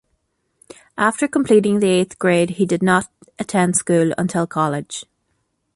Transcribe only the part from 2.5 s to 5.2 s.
he did not attend school until college.